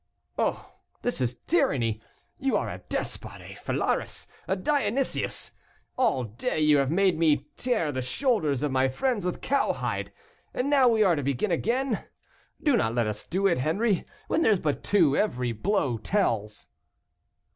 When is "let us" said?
12.95-13.27